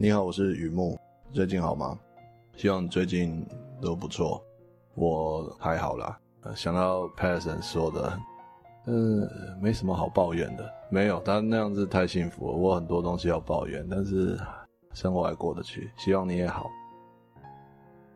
[0.00, 0.96] 你好，我是雨木，
[1.32, 1.98] 最近好吗？
[2.54, 3.44] 希望最近
[3.82, 4.40] 都不错，
[4.94, 6.16] 我还好啦。
[6.54, 8.16] 想到 Patterson 说的，
[8.86, 9.28] 嗯，
[9.60, 12.56] 没什么好抱怨的，没有，他那样子太幸福了。
[12.56, 14.38] 我很多东西要抱怨，但是
[14.94, 15.90] 生活还过得去。
[15.96, 16.70] 希望你也好。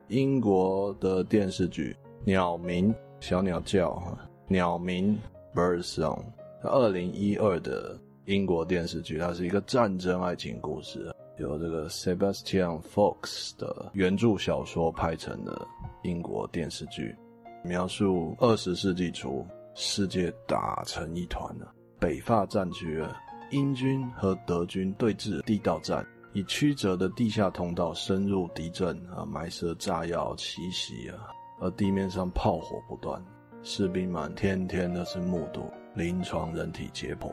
[0.06, 3.90] 英国的电视剧《鸟鸣》小鸟叫，
[4.46, 5.18] 《鸟鸣》
[5.58, 6.22] Bird Song，
[6.62, 15.66] 二零一二的英国电视剧，它是一个战争爱情故事，由这个 Sebastian Fox 的原著小说拍成的
[16.02, 17.16] 英国电视剧。
[17.64, 21.72] 描述二十世纪初，世界打成一团了。
[22.00, 23.16] 北法战区了，
[23.52, 31.30] 英军和德军对峙地道战，以曲折的地下通道深入敌阵啊，埋设炸药奇袭啊，
[31.60, 33.24] 而地面上炮火不断，
[33.62, 37.32] 士兵们天天都是目睹临床人体解剖。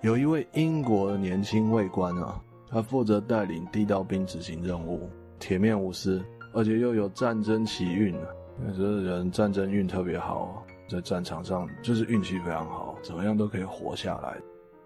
[0.00, 6.24] 有一位英国的年轻卫官啊，他负责带领地道兵执行任务，铁面无私，
[6.54, 8.18] 而且又有战争奇运。
[8.58, 14.38] 那时候人战争运特别好，在战场上就是运气非常好，怎么样都可以活下来。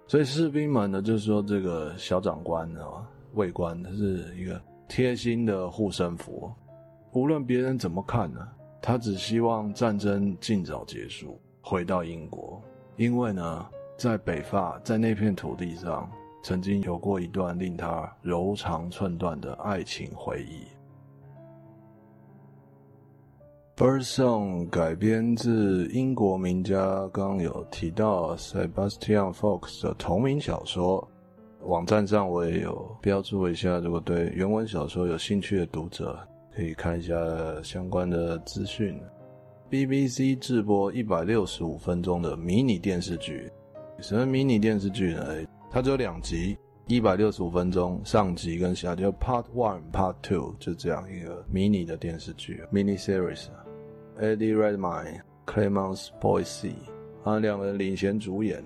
[0.08, 6.52] 所以士兵们呢，就是说这个小长官啊，卫官，他是一个贴心的护身符。
[7.12, 8.48] 无论别人怎么看呢，
[8.82, 12.60] 他只希望战争尽早结束，回到英国。
[12.96, 16.10] 因为呢，在北法，在那片土地上，
[16.46, 20.62] 曾经有过一段令他柔肠寸断的爱情回忆。
[23.84, 31.08] 《Bird Song》改编自英国名家刚有提到 Sebastian Fox 的同名小说。
[31.62, 36.16] 网站上我也有标注一下，如果对原文小说有兴趣的读者，
[36.54, 37.16] 可以看一下
[37.64, 38.96] 相关的资讯。
[39.68, 43.50] BBC 制播一百六十五分钟的迷你电视剧。
[43.98, 45.24] 什么迷你电视剧呢？
[45.70, 53.46] 它只有两集，一百六十五分钟，上集跟下集 Part One、Part Two 就这样一个迷你的电视剧 （mini series）。
[54.18, 56.72] Eddie Redmayne、Clemence Boyce
[57.24, 58.64] 啊，两个人领衔主演。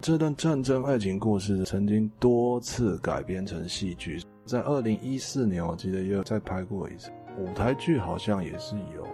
[0.00, 7.10] 这段战争爱情故事曾经多次改编成戏剧，在二零一四年，我记得也有再拍过一次。
[7.38, 9.10] 舞台剧好像也是有的。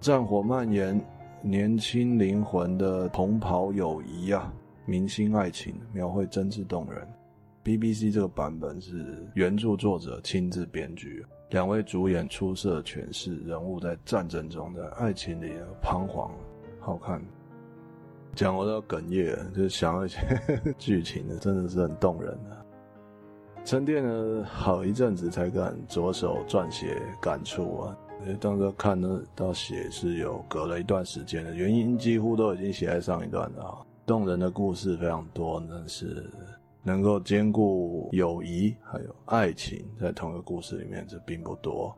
[0.00, 1.00] 战火蔓延，
[1.42, 4.52] 年轻灵魂的同袍友谊啊，
[4.84, 7.06] 明星爱情，描绘真挚动人。
[7.64, 11.24] BBC 这个版本是原著作者亲自编剧。
[11.50, 16.32] 两位主演出色诠释人物在战争中的爱情里的彷徨，
[16.80, 17.22] 好看。
[18.34, 20.18] 讲我都要哽咽了，就是想到一些
[20.78, 22.56] 剧情的，真的是很动人的。
[23.64, 27.96] 沉淀了好一阵子才敢着手撰写感触啊！
[28.22, 33.78] 因为当时看得到写是有隔了一段时间的，原因几乎都已经写在上一段了啊。
[34.06, 36.28] 动人的故事非常多，但是。
[36.84, 41.96] 能够兼顾友谊还有爱情在同一个故事里面，这并不多。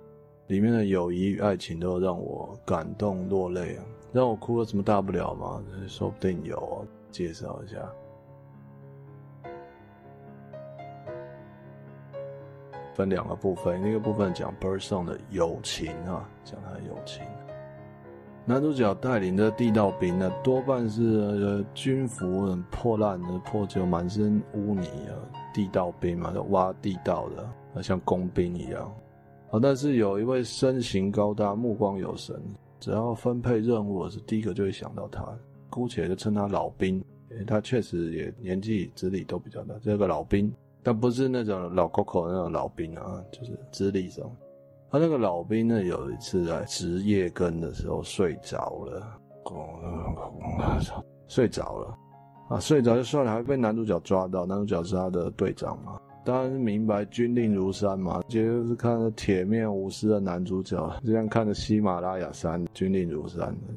[0.48, 3.84] 里面的友谊与爱情都让我感动落泪啊！
[4.12, 5.64] 让我哭有什么大不了吗？
[5.88, 6.86] 说不定有。
[7.10, 7.78] 介绍一下，
[12.94, 17.24] 分两个部分，一个部分讲 Bird Song 的友情啊，讲他的友情。
[18.46, 25.16] 男主角带领的地道兵呢，多半是呃军服很破烂的、破旧、满身污泥啊，
[25.54, 28.82] 地道兵嘛，就挖地道的，像工兵一样。
[29.50, 32.38] 啊，但是有一位身形高大、目光有神，
[32.78, 35.26] 只要分配任务，是第一个就会想到他。
[35.70, 44.30] 姑且就称他老兵，因为他确实也年纪资历都比较大，这个老兵，但不是那种老 Coco 那种老兵啊，就是资历上。
[44.94, 49.18] 他那个老兵呢，有一次在值夜更的时候睡着了，
[51.26, 51.98] 睡着了
[52.48, 54.46] 啊，睡着就算了，还被男主角抓到。
[54.46, 63.74] 男主角是他的队长嘛，当然是明白军令如山嘛，就是看着铁面无私的男主角，就像看着喜马拉雅山军令如山的。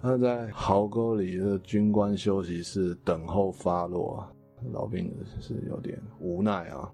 [0.00, 4.24] 他在壕沟里的军官休息室等候发落，
[4.72, 6.88] 老兵是有点无奈啊。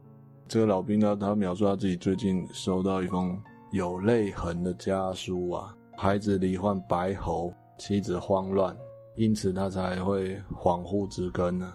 [0.46, 3.38] 这个老兵呢，他描述他自己最近收到一封。
[3.70, 8.74] 有泪痕的家书啊，孩子罹患白喉，妻子慌乱，
[9.14, 11.70] 因此他才会恍惚之根呢。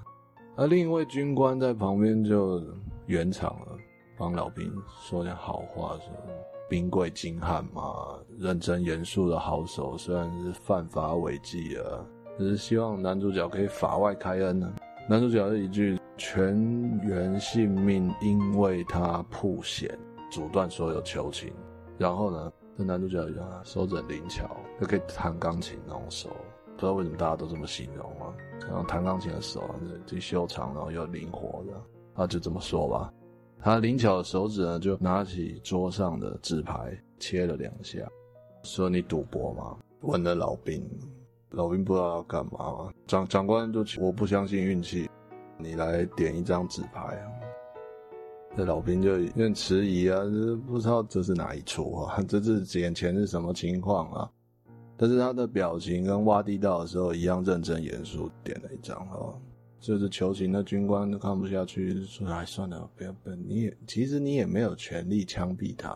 [0.56, 2.64] 而另一位军官在旁边就
[3.06, 3.78] 圆场了，
[4.18, 6.12] 帮老兵说点好话，说
[6.68, 12.06] 兵贵精悍嘛，认真严肃的好手，虽然是犯法违纪啊，
[12.40, 14.74] 只是希望男主角可以法外开恩呢。
[15.08, 16.56] 男主角的一句“全
[17.04, 19.96] 员性命因为他曝险”，
[20.32, 21.54] 阻断所有求情。
[21.98, 24.50] 然后呢，这男主角啊，手指很灵巧，
[24.82, 26.30] 又可以弹钢琴那种手，
[26.76, 28.34] 不知道为什么大家都这么形容啊。
[28.62, 29.64] 然后弹钢琴的手，
[30.06, 33.14] 这修长，然后又灵活的，啊，就这么说吧。
[33.60, 38.00] 他灵巧的手指呢，就拿起桌上的纸牌，切了两下，
[38.64, 40.86] 说：“你赌博吗？”问了老兵，
[41.52, 42.92] 老兵不知道要干嘛。
[43.08, 45.10] 长长官就我不相信运气，
[45.58, 47.18] 你来点一张纸牌。
[48.56, 50.20] 这老兵就有点迟疑啊，
[50.68, 52.22] 不知道这是哪一出啊？
[52.30, 54.30] 这是眼前是什么情况啊？
[54.96, 59.34] 但是他的表情跟挖地道的时候一样认真严肃，点了一张啊。
[59.80, 63.38] 就是求情的军官都看不下去，说：“哎，算了，不要笨。
[63.46, 65.92] 你也其实你也没有权利枪毙他。”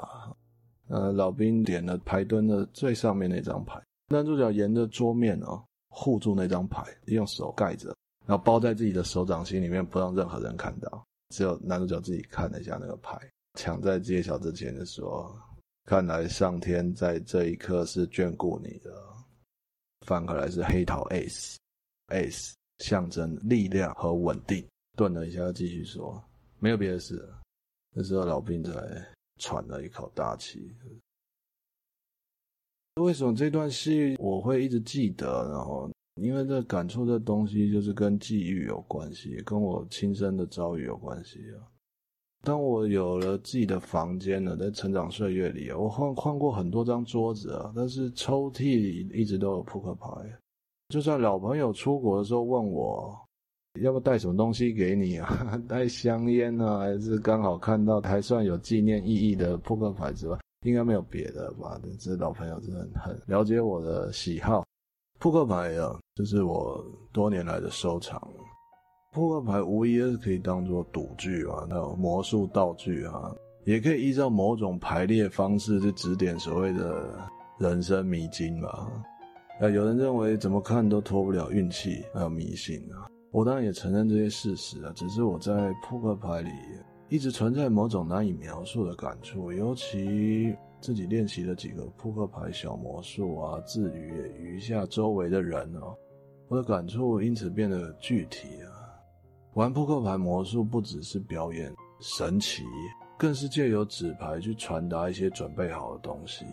[0.89, 7.95] 呃，老兵点了牌墩的最上面那张牌，男主角沿着桌面哦护住那张牌，用手盖着，
[8.25, 11.05] 然后包在自己的手掌心里面，不让任何人看到。
[11.29, 13.17] 只有男主角自己看了一下那个牌，
[13.55, 15.37] 抢在揭晓之前就说
[15.85, 18.91] ：“看来上天在这一刻是眷顾你的。”
[20.05, 22.53] 翻过来是黑桃 Ace，Ace。
[22.83, 24.63] 象征力量和稳定。
[24.95, 26.23] 顿了一下，继续说
[26.61, 27.41] ：“没有别的事了。”
[27.95, 28.71] 这时候，老兵才
[29.39, 30.71] 喘了一口大气。
[33.01, 35.49] 为什么这段戏我会一直记得？
[35.49, 41.61] 然后，因为这感触的东西就是跟际遇有关系，跟我亲身的遭遇有关系啊。
[42.43, 50.07] 当我有了自己的房间了，在成长岁月里，我换换过很多张桌子啊，但是抽屉里一直都有扑克牌。
[50.89, 53.13] 就算老朋友出国的时候问我，
[53.81, 55.59] 要不带什么东西给你啊？
[55.67, 61.81] 带香烟啊，还是刚好看到还算有纪念意义的扑克牌之外，应该没有别的吧？
[61.99, 64.63] 这老朋友真的很了解我的喜好。
[65.19, 68.21] 扑克牌啊，这是我多年来的收藏。
[69.13, 73.33] 扑克牌无疑是可以当做赌具啊，还有魔术道具啊，
[73.65, 77.17] 也可以依照某种排列方式去指点所谓的
[77.57, 78.91] 人生迷津吧。
[79.59, 83.09] 呃，有人认为怎么看都脱不了运气，还有迷信啊。
[83.31, 86.51] 我当然也承认这些事实啊，只是我在扑克牌里
[87.09, 95.95] 一直存在某种难以描述的感触，尤其自己练习了几个扑克牌小魔术啊，至于余下周围的人哦，
[96.47, 98.71] 我的感触因此变得具体啊。
[99.53, 102.63] 玩扑克牌魔术不只是表演神奇，
[103.17, 106.45] 更是借由纸牌去传达一些准备好的东西。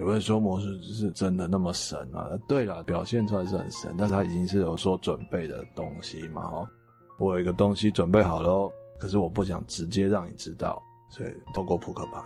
[0.00, 2.30] 有人说魔术是真的那么神啊？
[2.48, 6.42] 对了，表现出来是很神，但是它已经是有所准备的东西嘛。
[6.48, 6.70] 哈，
[7.18, 12.22] 我有一个东西准备好了，可是我不想直接让你知道，所以透过扑克牌。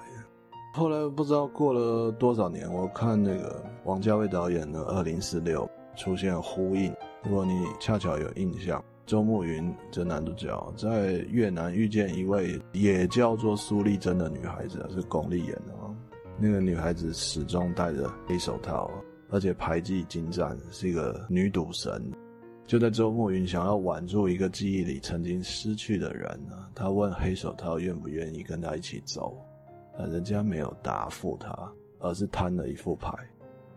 [0.74, 5.68] 后来不知道过了多少年，我看那个王家卫导演的《二零四六》
[6.00, 6.90] 出现呼应。
[7.22, 15.74] 如果你恰巧有印象，周慕云这男主角在越南遇见一位也叫做苏丽珍的女孩子，是巩俐演的。
[16.38, 18.90] 那个女孩子始终戴着黑手套，
[19.28, 22.10] 而且牌技精湛，是一个女赌神。
[22.66, 29.36] 就在周慕云想要挽住一个记忆里曾经失去的人呢，他问黑手套愿不愿意跟他一起走，
[29.96, 33.12] 但人家没有答复他，而是摊了一副牌：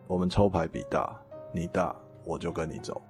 [0.08, 1.20] 我们抽牌比大，
[1.54, 3.02] 你大我就跟你走。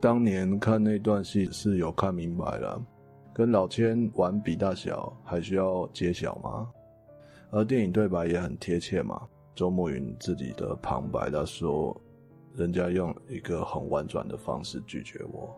[0.00, 2.82] 当年看那段戏是有看明白了，
[3.32, 6.68] 跟老千玩比大小还需要揭晓吗？
[7.50, 11.98] 而电影对白也很贴切嘛，周慕云自己的旁白他说，
[12.54, 15.54] 人家用一个很婉转的方式拒绝我，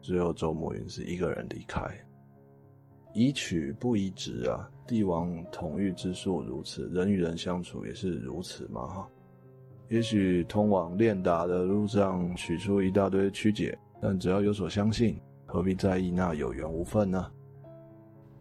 [0.00, 1.82] 最后周慕云是一个人离开。
[3.14, 9.08] 宜取不宜直啊，帝王统御之术如此，人与人相处也是如此嘛哈。
[9.88, 15.16] 也许通往练达的路上取出一大堆曲解，但只要有所相信，
[15.46, 17.30] 何必在意那有缘无分呢？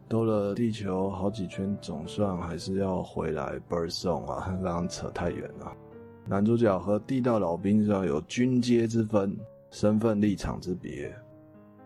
[0.09, 3.59] 兜了地球好几圈，总算还是要回来。
[3.69, 5.71] Birdsong 啊，刚刚扯太远了。
[6.25, 9.35] 男主角和地道老兵上有军阶之分，
[9.71, 11.13] 身份立场之别。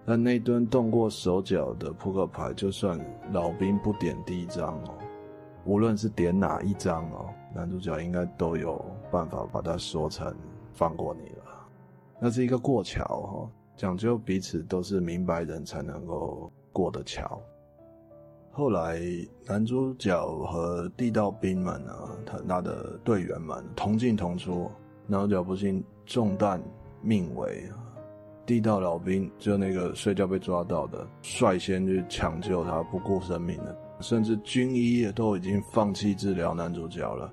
[0.09, 2.97] 但那顿动过手脚的扑克牌，就算
[3.33, 4.93] 老兵不点第一张哦，
[5.65, 10.33] 无论是点哪一张哦，男主角应该都有办法把它说成
[10.71, 11.43] 放过你了。
[12.21, 17.41] 那是一个过桥哈，讲究彼此都是明白人才能够过的桥。
[18.49, 19.01] 后来，
[19.45, 24.71] 男主角和地道兵们啊，他他的队员们同进同出，
[25.05, 26.63] 男主角不幸中弹
[27.01, 27.69] 命危，
[28.47, 37.31] 地道老兵就那个睡觉被抓到的，率先去抢救他，不顾生命的，甚至军医也都已经放弃治疗男主角了。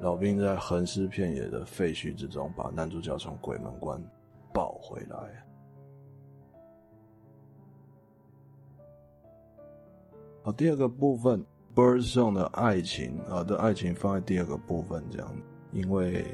[0.00, 4.02] 老兵在横尸遍野的废墟之中，把男主角从鬼门关
[4.50, 5.18] 抱回来。
[10.42, 11.44] 好，第二个部分
[11.74, 15.36] ，Birdsong 的爱情啊，的爱情放在第二个部分这样，
[15.72, 16.24] 因为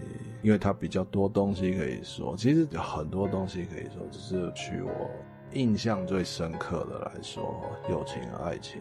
[0.43, 5.11] 因为它比较多东西可以说，其实有很多东西可以说，只是取我
[5.53, 7.43] 印象最深刻的来说，
[7.91, 8.81] 友情爱情。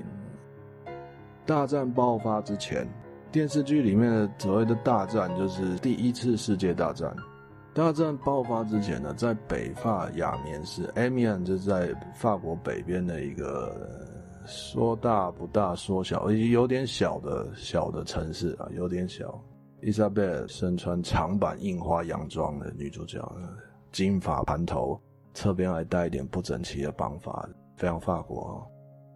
[1.45, 2.87] 大战爆发之前，
[3.31, 7.15] 电视剧里面的所谓的大战就是第一次世界大战。
[7.73, 13.97] 大战爆发之前呢，在北法亚眠市 Amiens 就是在法国北边的一个
[14.45, 19.41] 说大不大，说小有点小的小的城市啊，有点小。
[19.83, 23.19] 伊莎贝尔身穿长版印花洋装的女主角，
[23.91, 24.99] 金发盘头，
[25.33, 28.63] 侧边还带一点不整齐的绑法，非常法国。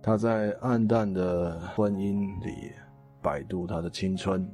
[0.01, 2.72] 她在暗淡的婚姻里
[3.22, 4.48] 摆渡她的青春。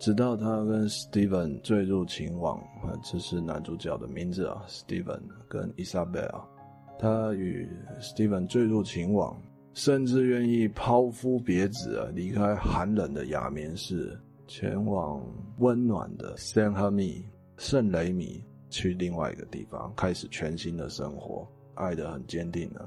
[0.00, 2.60] 直到她跟 Steven 坠入情网，
[3.02, 6.42] 这是男主角的名字啊，Steven 跟 Isabelle。
[6.98, 7.68] 他与
[8.00, 9.34] Steven 坠入情网，
[9.74, 14.18] 甚至愿意抛夫别子啊，离开寒冷的雅棉市，
[14.50, 15.24] 前往
[15.58, 17.22] 温暖的 Saint-Rémy
[17.56, 22.82] 圣雷米，去另外一个地方开始全新的生活，爱得很坚定啊。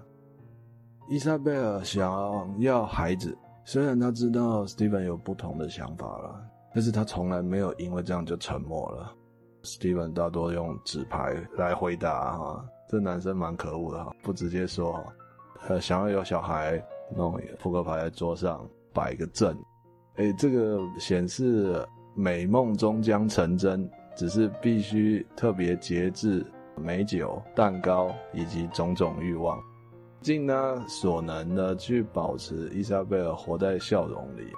[1.08, 6.38] 伊莎贝尔想要孩子，虽然他知道 Steven 有不同的想法了。
[6.76, 9.16] 但是他从来没有因为这样就沉默了。
[9.62, 14.92] Steven 大多用纸牌来回答哈，这男生蛮可恶的哈，不直接说
[15.56, 16.84] 哈，想要有小孩，
[17.16, 19.56] 弄一个扑克牌在桌上摆一个阵，
[20.16, 29.60] 诶，这个显示美梦终将成真，只是必须特别节制美酒、蛋糕以及种种欲望，
[30.22, 34.54] 尽他所能的去保持伊莎贝尔活在笑容里。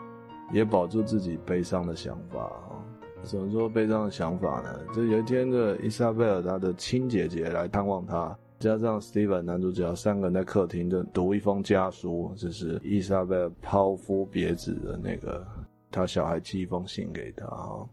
[0.54, 2.78] 也保住自己悲伤的想法啊？
[3.24, 4.80] 怎么说悲伤的想法呢？
[4.94, 15.46] 就有一天的伊莎贝尔，她的亲姐姐来探望她，加上 Steven 男主角三个人在客厅就读一封家书，就是伊莎贝尔抛夫别子的那个，
[15.92, 17.84] 他小孩寄一封信给他啊。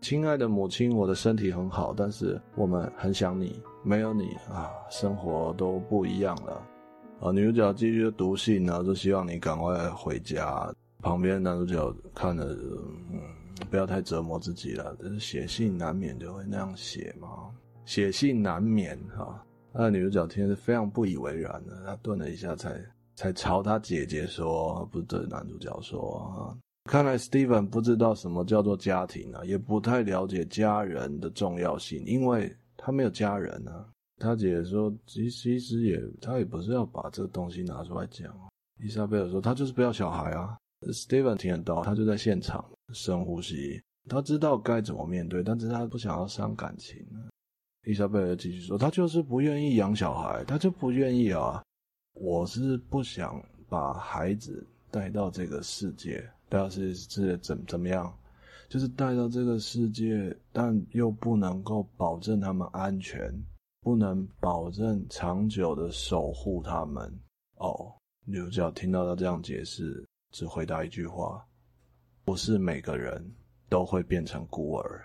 [0.00, 6.62] 亲爱的母亲，我的身体很好，但是我们很想你，没有你啊，生活都不一样了。
[7.20, 10.70] 啊，女主角继续读信，呢就希望你赶快回家。
[11.00, 13.20] 旁边男主角看着，嗯，
[13.70, 14.94] 不要太折磨自己了。
[15.02, 17.50] 但是写信难免就会那样写嘛，
[17.86, 19.42] 写信难免哈。
[19.76, 22.80] 那女主角听是非常不以为然的，她顿了一下才，
[23.16, 26.56] 才朝她姐姐说，不是对男主角说啊。
[26.84, 33.84] 看来 Steven 不知道什么叫做家庭啊，也不太了解家人的重要性，因为他没有家人啊。
[34.18, 38.32] 他姐姐说，其其实也，他也不是要把这个东西拿出来讲。
[38.80, 40.56] 伊莎贝尔说，他就是不要小孩啊。
[40.92, 43.82] Steven 听得到，他就在现场深呼吸。
[44.08, 47.04] 他知道该怎么面对，但是他不想要伤感情。
[47.86, 51.62] 伊莎贝尔继续说：“他就是不愿意养小孩，他就不愿意啊。
[52.14, 58.12] 我是不想把孩子带到这个世界，但是是怎怎么样？
[58.68, 63.30] 就是带到这个世界，但又不能够保证他们安全，
[63.82, 67.12] 不能保证长久的守护他们。”
[67.56, 67.92] 哦，
[68.24, 70.04] 女主角听到他这样解释。
[70.32, 71.46] 只回答一句话：
[72.24, 73.24] 不是每个人
[73.68, 75.00] 都会变成孤儿。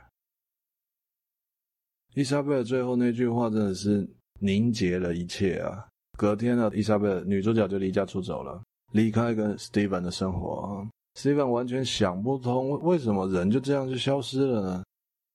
[2.15, 4.07] 伊莎贝尔最后那句话真的是
[4.39, 5.85] 凝结了一切啊！
[6.17, 8.61] 隔天呢，伊莎贝尔女主角就离家出走了，
[8.93, 10.85] 离开跟 Steven 的生活。
[11.15, 14.83] Steven 完全想不通为什么人就这样就消失了呢？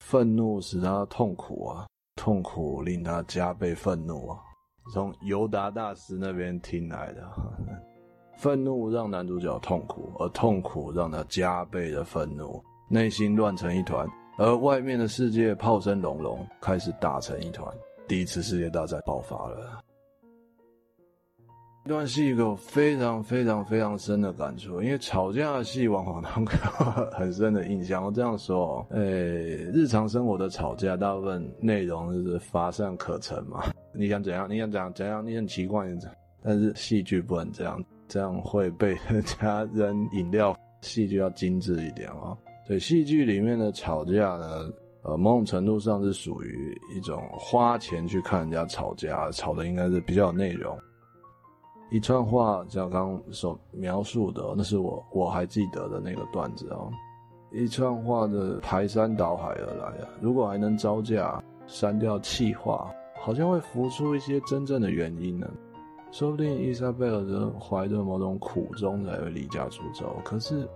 [0.04, 4.38] 愤怒使他痛苦啊，痛苦令他加倍愤怒啊！
[4.92, 7.30] 从尤达大师那边听来的。
[8.36, 17.72] 愤怒让男主角痛苦，而痛苦让他加倍的愤怒，内心乱成一团，而外面的世界炮声隆隆，开始打成一团。
[18.08, 19.80] 第一次世界大战爆发了。
[21.84, 28.02] 这段戏给我非常非常非常深的感触，因为吵架的戏往往能给我很深的印象。
[28.04, 29.00] 我这样说，诶，
[29.72, 33.62] 日常生活的吵架大部分内容就是乏善可陈嘛。
[33.94, 34.48] 你想怎样？
[34.50, 34.92] 你想怎样？
[34.94, 35.24] 怎样？
[35.24, 35.86] 你很奇怪，
[36.42, 37.82] 但是戏剧不能这样。
[38.08, 40.56] 这样会被人家扔饮料。
[40.80, 42.36] 戏剧要精致一点啊，
[42.66, 44.70] 所以戏剧里面的吵架呢，
[45.02, 50.76] 呃，某种程度上是属于一种花钱去看人家吵架，吵的应该是比较有内容。
[51.90, 56.90] 一串话，像刚刚所描述的，那是我我还记得的那个段子哦。
[57.52, 62.90] 一串话的排山倒海而来啊，如果还能招架，删掉气话，
[63.20, 65.48] 好像会浮出一些真正的原因呢。
[66.10, 70.16] 说不定伊莎贝尔人怀着某种苦衷才会离家出走。
[70.24, 70.68] 可是，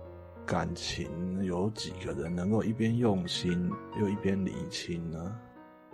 [0.49, 5.39] 感情有几个人能够一边用心又一边理清呢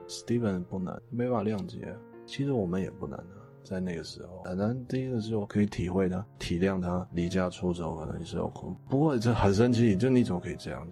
[0.08, 1.94] ？Steven 不能，没法谅解。
[2.26, 3.36] 其实我们也不能啊，
[3.66, 8.74] 在那个时候，很难第一个时候可以体会他、体谅他离家出走可能也是有苦。
[8.88, 10.88] 不过这很生气，就你怎么可以这样？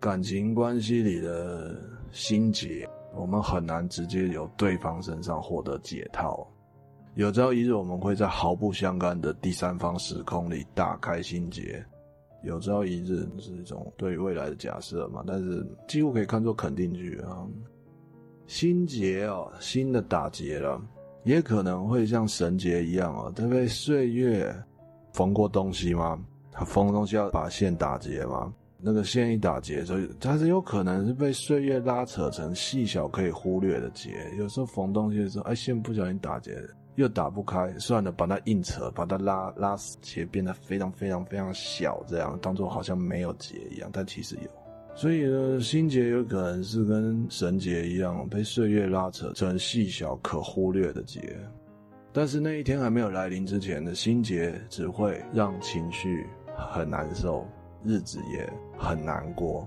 [0.00, 6.44] 感情关系里的心结，我们很难直接由对方身上获得解套。
[7.14, 11.84] 有朝一日我们会在毫不相干的第三方时空里打开心结。
[12.42, 17.46] 有朝一日是一种对未来的假设嘛，但是几乎可以看作肯定句啊。
[18.46, 20.80] 心结哦，新的打结了，
[21.24, 24.54] 也可能会像绳结一样哦，它被岁月
[25.12, 26.18] 缝过东西吗？
[26.50, 28.52] 它缝东西要把线打结吗？
[28.80, 34.10] 那个线一打结，所以它是有可能是被岁月拉扯成细小可以忽略的结。
[34.38, 36.56] 有时候缝东西的时候，哎，线不小心打结。
[36.98, 44.50] 又打不开，算了，把它硬扯，把它拉拉死结，变得非常非常非常小，这样当做好像没有结一样，但其实有。
[44.96, 51.38] 所以呢，心结有可能是跟绳结一样，被岁月拉扯成细小可忽略的结。
[52.12, 56.26] 但是那一天还没有来临之前的心结，只会让情绪
[56.56, 57.46] 很难受，
[57.84, 59.64] 日子也很难过。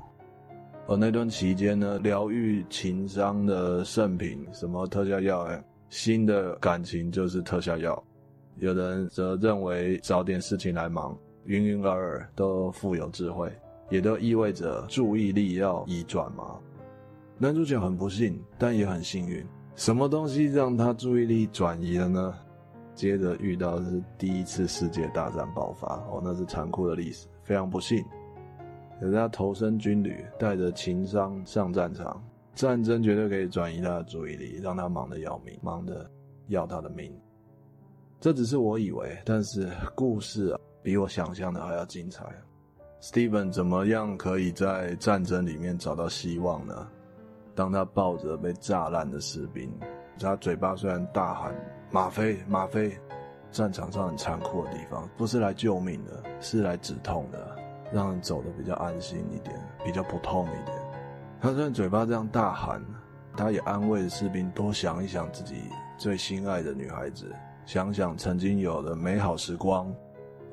[0.85, 5.47] 而那段期间呢，疗愈情伤的圣品，什么特效药。
[5.91, 8.01] 新的感情就是特效药，
[8.55, 13.51] 有人则认为找点事情来忙，云云尔尔都富有智慧，
[13.89, 16.57] 也都意味着注意力要移转嘛。
[17.37, 19.45] 男主角很不幸，但也很幸运。
[19.75, 22.33] 什么东西让他注意力转移了呢？
[22.95, 28.01] 接着遇到的是第一次世界大战爆发，哦，那是残酷的历史，非常不幸。
[28.97, 32.23] 可是他投身军旅，带着情伤上战场。
[32.61, 36.07] 战争绝对可以转移他的注意力，让他忙得要命，忙得
[36.45, 37.11] 要他的命。
[38.19, 42.23] 这只是我以为，但是故事啊，比我想象的还要精彩。
[43.01, 46.87] Steven 怎么样可以在战争里面找到希望呢？
[47.55, 49.67] 当他抱着被炸烂的士兵，
[50.19, 51.55] 他嘴巴虽然大喊
[51.89, 52.95] “吗啡，吗啡”，
[53.49, 57.57] 战场上很残酷的地方，不是来救命的，是来止痛的，
[57.91, 60.80] 让人走得比较安心一点，比较不痛一点。
[61.41, 62.79] 他虽然嘴巴这样大喊，
[63.35, 65.55] 他也安慰士兵多想一想自己
[65.97, 69.91] 最心爱的女孩子，想想曾经有的美好时光。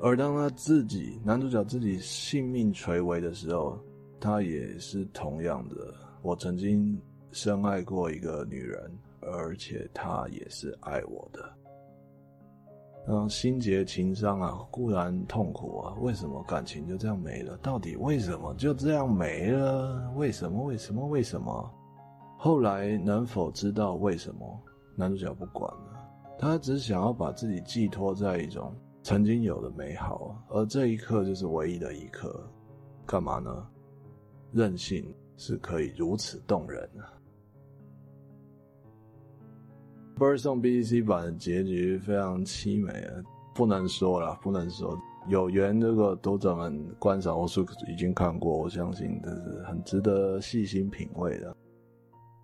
[0.01, 3.79] 而当他自己男主角自己性命垂危的时候，
[4.19, 5.93] 他也是同样的。
[6.23, 6.99] 我曾经
[7.31, 11.53] 深爱过一个女人，而且她也是爱我的。
[13.11, 17.57] 嗯，心结情伤啊，固然痛苦啊，为什么感情就这样没了？
[17.57, 20.11] 到底为什么就这样没了？
[20.15, 20.63] 为什么？
[20.63, 21.07] 为什么？
[21.07, 21.71] 为什么？
[22.37, 24.59] 后来能否知道为什么？
[24.95, 25.99] 男主角不管了，
[26.37, 32.47] 他只想要把自己寄托在一种曾经有的美好，而这一刻就是唯一的一刻。
[33.07, 33.67] 干嘛呢？
[34.51, 35.03] 任性
[35.35, 37.09] 是可以如此动人啊！
[40.19, 43.23] 《Birdsong》BBC 版的结局非常凄美啊，
[43.55, 44.99] 不能说了，不能说。
[45.27, 51.55] 有缘这个读者们观赏，或是已经看过，我相信这是很值得细心品味的。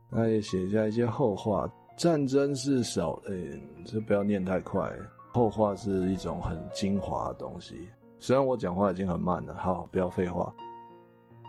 [0.10, 4.90] 那也写下一些后话：战争是少，诶、欸，这不要念太快。
[5.34, 7.76] 后话是一种很精华的东西。
[8.20, 10.54] 虽然我讲话已经很慢了，好，不要废话。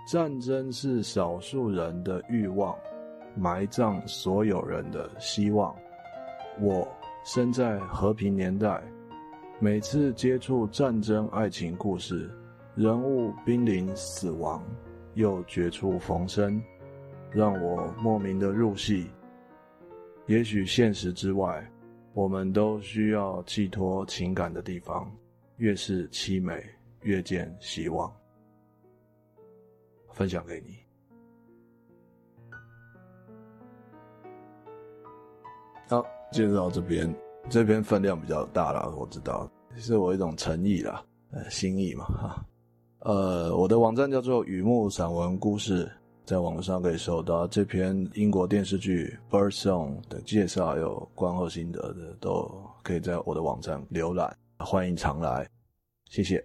[0.08, 2.74] 战争是少数人的欲望，
[3.36, 5.74] 埋葬所有人的希望。
[6.58, 6.88] 我
[7.22, 8.82] 生在和平年代，
[9.58, 12.30] 每次接触战争爱情故事，
[12.74, 14.64] 人物濒临死亡，
[15.14, 16.62] 又绝处逢生，
[17.30, 19.10] 让我莫名的入戏。
[20.26, 21.70] 也许现实之外，
[22.14, 25.14] 我们都需要寄托情感的地方，
[25.58, 26.64] 越是凄美，
[27.02, 28.10] 越见希望。
[30.12, 30.78] 分享给你。
[35.88, 36.15] 好。
[36.32, 37.14] 介绍到这边，
[37.48, 42.46] 这篇分量比较大啦，我知道，是我一种诚意啦，呃，心意嘛，哈，
[43.00, 45.90] 呃，我的网站叫做雨木散文故事，
[46.24, 52.50] 在网络上可以搜到这篇英国电视剧《Birdsong》的介绍，还有观后心得的，都
[52.82, 55.48] 可以在我的网站浏览，欢迎常来，
[56.10, 56.44] 谢谢。